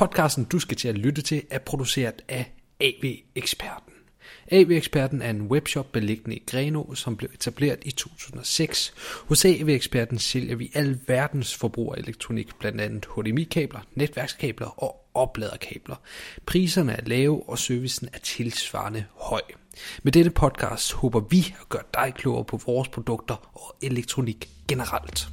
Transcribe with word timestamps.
Podcasten, 0.00 0.44
du 0.44 0.58
skal 0.58 0.76
til 0.76 0.88
at 0.88 0.98
lytte 0.98 1.22
til, 1.22 1.42
er 1.50 1.58
produceret 1.58 2.22
af 2.28 2.52
AV 2.80 3.14
Eksperten. 3.34 3.92
AV 4.50 4.70
Eksperten 4.70 5.22
er 5.22 5.30
en 5.30 5.42
webshop 5.42 5.92
beliggende 5.92 6.36
i 6.36 6.42
Greno, 6.46 6.94
som 6.94 7.16
blev 7.16 7.30
etableret 7.34 7.78
i 7.82 7.90
2006. 7.90 8.94
Hos 9.28 9.44
AV 9.44 9.68
Eksperten 9.68 10.18
sælger 10.18 10.56
vi 10.56 10.70
al 10.74 10.98
verdens 11.06 11.54
forbrugerelektronik, 11.54 12.58
blandt 12.58 12.80
andet 12.80 13.06
HDMI-kabler, 13.16 13.80
netværkskabler 13.94 14.82
og 14.82 15.10
opladerkabler. 15.14 15.96
Priserne 16.46 16.92
er 16.92 17.04
lave, 17.06 17.48
og 17.48 17.58
servicen 17.58 18.08
er 18.12 18.18
tilsvarende 18.18 19.04
høj. 19.14 19.42
Med 20.02 20.12
dette 20.12 20.30
podcast 20.30 20.92
håber 20.92 21.20
vi 21.20 21.54
at 21.60 21.68
gøre 21.68 21.84
dig 21.94 22.12
klogere 22.14 22.44
på 22.44 22.60
vores 22.66 22.88
produkter 22.88 23.50
og 23.54 23.76
elektronik 23.82 24.48
generelt. 24.68 25.28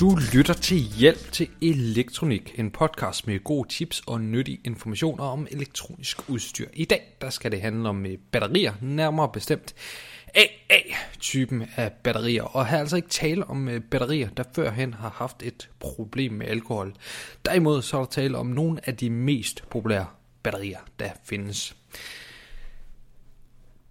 Du 0.00 0.18
lytter 0.34 0.54
til 0.54 0.78
Hjælp 0.78 1.32
til 1.32 1.48
Elektronik, 1.62 2.54
en 2.58 2.70
podcast 2.70 3.26
med 3.26 3.44
gode 3.44 3.68
tips 3.68 4.02
og 4.06 4.20
nyttige 4.20 4.60
informationer 4.64 5.24
om 5.24 5.46
elektronisk 5.50 6.30
udstyr. 6.30 6.68
I 6.72 6.84
dag 6.84 7.16
der 7.20 7.30
skal 7.30 7.50
det 7.52 7.60
handle 7.60 7.88
om 7.88 8.06
øh, 8.06 8.18
batterier, 8.32 8.72
nærmere 8.80 9.28
bestemt 9.32 9.74
AA-typen 10.34 11.64
af 11.76 11.92
batterier. 11.92 12.42
Og 12.42 12.66
her 12.66 12.76
er 12.76 12.80
altså 12.80 12.96
ikke 12.96 13.08
tale 13.08 13.44
om 13.44 13.68
øh, 13.68 13.80
batterier, 13.80 14.28
der 14.28 14.44
førhen 14.54 14.94
har 14.94 15.10
haft 15.10 15.42
et 15.42 15.70
problem 15.80 16.32
med 16.32 16.46
alkohol. 16.46 16.94
Derimod 17.44 17.82
så 17.82 17.96
er 17.96 18.00
der 18.00 18.10
tale 18.10 18.38
om 18.38 18.46
nogle 18.46 18.88
af 18.88 18.96
de 18.96 19.10
mest 19.10 19.64
populære 19.70 20.06
batterier, 20.42 20.78
der 20.98 21.10
findes. 21.24 21.76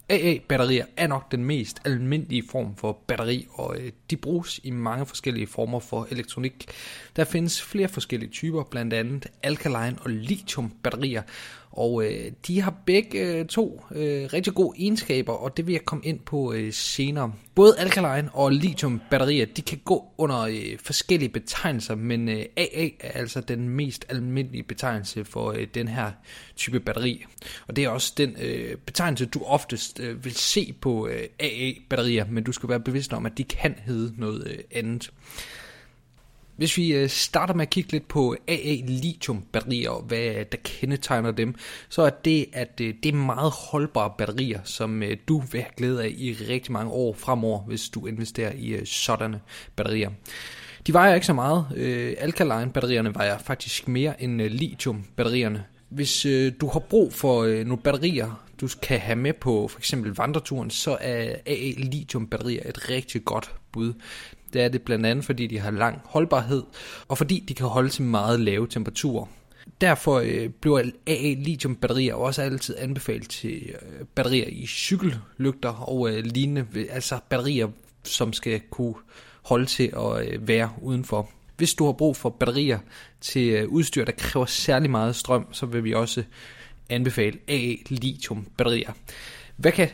AA-batterier 0.10 0.86
er 0.98 1.08
nok 1.08 1.32
den 1.32 1.44
mest 1.44 1.80
almindelige 1.86 2.44
form 2.52 2.76
for 2.76 2.92
batteri, 3.08 3.48
og 3.54 3.78
øh, 3.80 3.92
de 4.10 4.18
bruges 4.18 4.60
i 4.64 4.72
mange 4.72 5.06
forskellige 5.06 5.48
former 5.48 5.80
for 5.80 6.08
elektronik. 6.12 6.66
Der 7.16 7.24
findes 7.24 7.62
flere 7.62 7.88
forskellige 7.88 8.30
typer, 8.30 8.64
blandt 8.64 8.94
andet 8.94 9.28
alkaline 9.44 9.98
og 10.02 10.10
lithium 10.10 10.74
batterier, 10.84 11.22
og 11.72 12.04
øh, 12.06 12.32
de 12.48 12.62
har 12.62 12.74
begge 12.86 13.20
øh, 13.20 13.46
to 13.46 13.84
øh, 13.92 14.30
rigtig 14.34 14.54
gode 14.54 14.80
egenskaber, 14.80 15.34
og 15.34 15.58
det 15.58 15.68
vil 15.68 15.74
jeg 15.74 15.86
komme 15.86 16.06
ind 16.06 16.20
på 16.20 16.54
øh, 16.54 16.74
senere. 16.74 17.34
Både 17.56 17.76
alkaline 17.78 18.30
og 18.34 18.52
lithium 18.52 19.02
batterier, 19.10 19.46
de 19.46 19.62
kan 19.62 19.80
gå 19.86 20.06
under 20.18 20.40
øh, 20.40 20.78
forskellige 20.84 21.30
betegnelser, 21.30 21.96
men 21.96 22.30
øh, 22.30 22.46
AA 22.58 22.88
er 23.00 23.12
altså 23.12 23.42
den 23.42 23.70
mest 23.70 24.06
almindelige 24.10 24.64
betegnelse 24.64 25.26
for 25.26 25.52
øh, 25.52 25.68
den 25.74 25.88
her 25.88 26.12
type 26.56 26.80
batteri. 26.80 27.26
Og 27.68 27.76
det 27.76 27.84
er 27.84 27.90
også 27.90 28.14
den 28.18 28.36
øh, 28.42 28.76
betegnelse, 28.78 29.26
du 29.26 29.44
oftest 29.44 30.00
øh, 30.00 30.26
vil 30.26 30.34
se 30.34 30.74
på 30.82 31.08
øh, 31.08 31.24
AA-batterier, 31.40 32.26
men 32.30 32.44
du 32.44 32.52
skal 32.52 32.70
være 32.70 32.80
bevidst 32.80 33.14
om, 33.14 33.26
at 33.26 33.38
de 33.38 33.44
kan 33.44 33.76
hedde 33.86 34.14
noget 34.18 34.48
øh, 34.48 34.58
andet. 34.72 35.12
Hvis 36.60 36.78
vi 36.78 36.94
øh, 36.94 37.10
starter 37.10 37.54
med 37.54 37.62
at 37.62 37.70
kigge 37.70 37.92
lidt 37.92 38.08
på 38.08 38.36
AA 38.48 38.76
lithium 38.88 39.44
batterier 39.52 39.90
og 39.90 40.02
hvad 40.02 40.46
der 40.52 40.58
kendetegner 40.64 41.32
dem, 41.32 41.56
så 41.90 42.02
er 42.02 42.10
det, 42.10 42.46
at 42.54 42.82
øh, 42.82 42.94
det 43.04 43.12
er 43.12 43.18
meget 43.18 43.52
holdbare 43.52 44.12
batterier, 44.18 44.60
som 44.64 45.04
øh, 45.04 45.18
du 45.28 45.40
vil 45.40 45.62
have 45.62 45.72
glæde 45.78 46.04
af 46.04 46.14
i 46.18 46.34
rigtig 46.50 46.72
mange 46.72 46.92
år 46.92 47.14
fremover, 47.14 47.60
hvis 47.60 47.90
du 47.90 48.06
investerer 48.06 48.52
i 48.56 48.86
sådanne 48.86 49.40
batterier. 49.76 50.10
De 50.88 50.94
vejer 50.94 51.16
ikke 51.16 51.26
så 51.26 51.34
meget. 51.34 51.66
Alkaline 52.18 52.72
batterierne 52.72 53.16
vejer 53.16 53.38
faktisk 53.38 53.88
mere 53.88 54.24
end 54.24 54.42
lithium 54.42 55.04
batterierne. 55.16 55.64
Hvis 55.90 56.28
du 56.62 56.68
har 56.68 56.80
brug 56.80 57.14
for 57.14 57.64
nogle 57.64 57.78
batterier, 57.78 58.49
du 58.62 58.68
kan 58.82 59.00
have 59.00 59.16
med 59.16 59.34
på 59.34 59.68
for 59.68 59.80
eksempel 59.80 60.14
vandreturen, 60.16 60.70
så 60.70 60.98
er 61.02 61.36
AA 61.46 61.72
lithium 61.78 62.28
batterier 62.28 62.62
et 62.70 62.90
rigtig 62.90 63.26
godt 63.26 63.56
bud. 63.72 63.94
Det 64.54 64.62
er 64.62 64.68
det 64.68 64.82
blandt 64.82 65.06
andet, 65.06 65.26
fordi 65.26 65.48
de 65.48 65.60
har 65.60 65.72
lang 65.72 66.02
holdbarhed, 66.06 66.64
og 67.08 67.18
fordi 67.18 67.44
de 67.48 67.54
kan 67.54 67.68
holde 67.68 67.90
til 67.90 68.04
meget 68.04 68.40
lave 68.40 68.68
temperaturer. 68.68 69.26
Derfor 69.82 70.20
øh, 70.20 70.50
bliver 70.50 70.80
AA 71.08 71.34
lithium 71.38 71.76
batterier 71.76 72.14
også 72.14 72.42
altid 72.42 72.76
anbefalet 72.80 73.30
til 73.30 73.70
øh, 73.70 74.06
batterier 74.16 74.48
i 74.48 74.66
cykellygter 74.68 75.90
og 75.90 76.12
øh, 76.12 76.24
lignende, 76.24 76.66
altså 76.90 77.20
batterier, 77.30 77.68
som 78.04 78.34
skal 78.34 78.62
kunne 78.70 78.96
holde 79.46 79.66
til 79.66 79.94
at 79.98 80.28
øh, 80.28 80.48
være 80.48 80.72
udenfor. 80.82 81.30
Hvis 81.58 81.74
du 81.74 81.86
har 81.86 81.94
brug 81.94 82.16
for 82.16 82.30
batterier 82.30 82.80
til 83.22 83.50
øh, 83.50 83.68
udstyr, 83.68 84.06
der 84.06 84.12
kræver 84.12 84.46
særlig 84.46 84.92
meget 84.92 85.16
strøm, 85.16 85.54
så 85.54 85.66
vil 85.66 85.84
vi 85.84 85.94
også 85.94 86.24
anbefale 86.90 87.40
AA 87.48 87.74
lithium 87.90 88.48
batterier. 88.58 88.92
Hvad 89.60 89.72
kan 89.72 89.90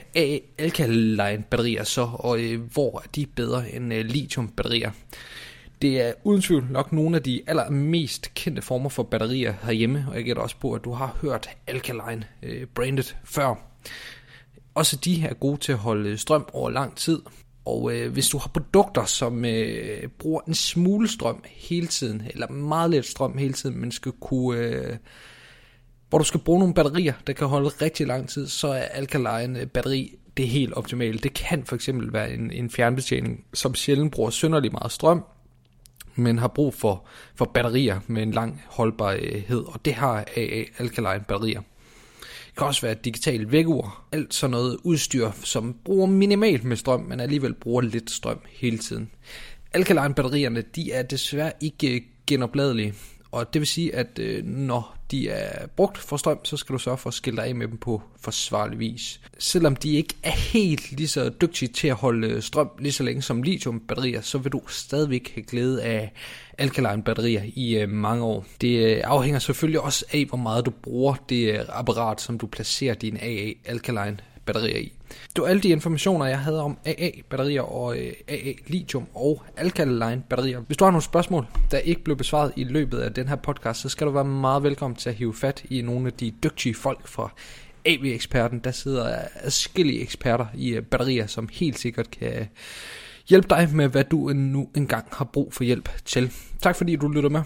alkaline 0.57 1.43
batterier 1.49 1.83
så, 1.83 2.09
og 2.13 2.39
øh, 2.39 2.61
hvor 2.61 2.99
er 2.99 3.07
de 3.15 3.25
bedre 3.25 3.71
end 3.71 3.93
øh, 3.93 4.05
lithium 4.05 4.47
batterier? 4.47 4.91
Det 5.81 6.01
er 6.01 6.13
uden 6.23 6.41
tvivl 6.41 6.67
nok 6.71 6.91
nogle 6.91 7.15
af 7.15 7.23
de 7.23 7.41
allermest 7.47 8.33
kendte 8.33 8.61
former 8.61 8.89
for 8.89 9.03
batterier 9.03 9.53
herhjemme, 9.63 10.05
og 10.09 10.15
jeg 10.15 10.23
gætter 10.23 10.43
også 10.43 10.55
på, 10.61 10.73
at 10.73 10.83
du 10.83 10.91
har 10.91 11.17
hørt 11.21 11.49
Alkaline 11.67 12.25
øh, 12.43 12.65
branded 12.65 13.03
før. 13.23 13.55
Også 14.75 14.95
de 14.95 15.21
er 15.21 15.33
gode 15.33 15.57
til 15.57 15.71
at 15.71 15.77
holde 15.77 16.17
strøm 16.17 16.45
over 16.53 16.69
lang 16.69 16.97
tid, 16.97 17.19
og 17.65 17.93
øh, 17.93 18.13
hvis 18.13 18.29
du 18.29 18.37
har 18.37 18.47
produkter, 18.47 19.05
som 19.05 19.45
øh, 19.45 20.07
bruger 20.19 20.41
en 20.47 20.53
smule 20.53 21.07
strøm 21.07 21.43
hele 21.45 21.87
tiden, 21.87 22.21
eller 22.29 22.47
meget 22.47 22.89
lidt 22.89 23.05
strøm 23.05 23.37
hele 23.37 23.53
tiden, 23.53 23.79
men 23.79 23.91
skal 23.91 24.11
kunne... 24.11 24.59
Øh, 24.59 24.97
hvor 26.15 26.19
du 26.19 26.25
skal 26.25 26.39
bruge 26.39 26.59
nogle 26.59 26.73
batterier, 26.73 27.13
der 27.27 27.33
kan 27.33 27.47
holde 27.47 27.67
rigtig 27.69 28.07
lang 28.07 28.29
tid, 28.29 28.47
så 28.47 28.67
er 28.67 28.81
alkaline 28.81 29.59
øh, 29.59 29.67
batteri 29.67 30.15
det 30.37 30.47
helt 30.47 30.73
optimale. 30.73 31.19
Det 31.19 31.33
kan 31.33 31.63
for 31.65 31.75
eksempel 31.75 32.13
være 32.13 32.33
en, 32.33 32.51
en 32.51 32.69
fjernbetjening, 32.69 33.43
som 33.53 33.75
sjældent 33.75 34.11
bruger 34.11 34.29
synderlig 34.29 34.71
meget 34.71 34.91
strøm, 34.91 35.23
men 36.15 36.37
har 36.37 36.47
brug 36.47 36.73
for, 36.73 37.05
for 37.35 37.45
batterier 37.45 37.99
med 38.07 38.23
en 38.23 38.31
lang 38.31 38.61
holdbarhed, 38.67 39.63
og 39.67 39.85
det 39.85 39.93
har 39.93 40.25
AA 40.37 40.63
alkaline 40.77 41.23
batterier. 41.27 41.61
Det 42.47 42.57
kan 42.57 42.67
også 42.67 42.81
være 42.81 42.91
et 42.91 43.05
digitalt 43.05 43.51
vækkeur, 43.51 44.05
alt 44.11 44.33
sådan 44.33 44.51
noget 44.51 44.77
udstyr, 44.83 45.31
som 45.43 45.75
bruger 45.85 46.07
minimalt 46.07 46.63
med 46.63 46.77
strøm, 46.77 46.99
men 46.99 47.19
alligevel 47.19 47.53
bruger 47.53 47.81
lidt 47.81 48.11
strøm 48.11 48.39
hele 48.49 48.77
tiden. 48.77 49.11
Alkaline 49.73 50.13
batterierne, 50.13 50.63
de 50.75 50.91
er 50.91 51.03
desværre 51.03 51.51
ikke 51.61 52.05
genopladelige, 52.27 52.93
og 53.35 53.53
det 53.53 53.59
vil 53.59 53.67
sige, 53.67 53.95
at 53.95 54.19
øh, 54.19 54.45
når 54.45 54.97
de 55.11 55.29
er 55.29 55.67
brugt 55.67 55.97
for 55.97 56.17
strøm, 56.17 56.45
så 56.45 56.57
skal 56.57 56.73
du 56.73 56.79
sørge 56.79 56.97
for 56.97 57.07
at 57.07 57.13
skille 57.13 57.37
dig 57.37 57.45
af 57.45 57.55
med 57.55 57.67
dem 57.67 57.77
på 57.77 58.01
forsvarlig 58.19 58.79
vis. 58.79 59.21
Selvom 59.39 59.75
de 59.75 59.91
ikke 59.91 60.13
er 60.23 60.31
helt 60.31 60.91
lige 60.91 61.07
så 61.07 61.29
dygtige 61.41 61.69
til 61.69 61.87
at 61.87 61.95
holde 61.95 62.27
øh, 62.27 62.41
strøm 62.41 62.69
lige 62.79 62.91
så 62.91 63.03
længe 63.03 63.21
som 63.21 63.43
lithium-batterier, 63.43 64.21
så 64.21 64.37
vil 64.37 64.51
du 64.51 64.61
stadigvæk 64.67 65.31
have 65.35 65.43
glæde 65.43 65.83
af 65.83 66.13
alkaline 66.57 67.03
batterier 67.03 67.41
i 67.45 67.77
øh, 67.77 67.89
mange 67.89 68.23
år. 68.23 68.45
Det 68.61 68.95
øh, 68.97 69.01
afhænger 69.03 69.39
selvfølgelig 69.39 69.81
også 69.81 70.05
af, 70.13 70.25
hvor 70.25 70.37
meget 70.37 70.65
du 70.65 70.71
bruger 70.71 71.15
det 71.29 71.53
øh, 71.53 71.59
apparat, 71.69 72.21
som 72.21 72.37
du 72.37 72.47
placerer 72.47 72.93
din 72.93 73.17
AA 73.17 73.51
alkaline 73.65 74.17
batterier 74.45 74.77
i. 74.77 74.93
Det 75.35 75.41
var 75.41 75.47
alle 75.47 75.61
de 75.61 75.69
informationer, 75.69 76.25
jeg 76.25 76.39
havde 76.39 76.61
om 76.61 76.77
AA-batterier 76.85 77.61
og 77.61 77.97
øh, 77.97 78.13
AA-lithium 78.27 79.03
og 79.13 79.43
alkaline-batterier. 79.57 80.59
Hvis 80.59 80.77
du 80.77 80.83
har 80.83 80.91
nogle 80.91 81.03
spørgsmål, 81.03 81.45
der 81.71 81.77
ikke 81.77 82.03
blev 82.03 82.17
besvaret 82.17 82.51
i 82.55 82.63
løbet 82.63 82.99
af 82.99 83.13
den 83.13 83.27
her 83.27 83.35
podcast, 83.35 83.81
så 83.81 83.89
skal 83.89 84.07
du 84.07 84.11
være 84.11 84.25
meget 84.25 84.63
velkommen 84.63 84.95
til 84.95 85.09
at 85.09 85.15
hive 85.15 85.33
fat 85.33 85.63
i 85.69 85.81
nogle 85.81 86.07
af 86.07 86.13
de 86.13 86.33
dygtige 86.43 86.75
folk 86.75 87.07
fra 87.07 87.29
AV-eksperten. 87.85 88.59
Der 88.59 88.71
sidder 88.71 89.17
adskillige 89.35 90.01
eksperter 90.01 90.45
i 90.55 90.69
øh, 90.69 90.83
batterier, 90.83 91.27
som 91.27 91.49
helt 91.51 91.79
sikkert 91.79 92.11
kan 92.11 92.47
hjælpe 93.29 93.47
dig 93.49 93.69
med, 93.73 93.87
hvad 93.87 94.03
du 94.03 94.33
nu 94.33 94.69
engang 94.75 95.05
har 95.11 95.25
brug 95.25 95.53
for 95.53 95.63
hjælp 95.63 95.89
til. 96.05 96.31
Tak 96.61 96.75
fordi 96.75 96.95
du 96.95 97.07
lytter 97.07 97.29
med. 97.29 97.41